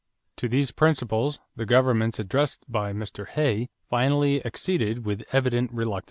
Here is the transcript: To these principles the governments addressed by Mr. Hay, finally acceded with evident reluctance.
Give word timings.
To 0.37 0.49
these 0.49 0.71
principles 0.71 1.39
the 1.55 1.67
governments 1.67 2.17
addressed 2.17 2.65
by 2.67 2.91
Mr. 2.91 3.27
Hay, 3.27 3.69
finally 3.87 4.43
acceded 4.43 5.05
with 5.05 5.21
evident 5.31 5.71
reluctance. 5.71 5.99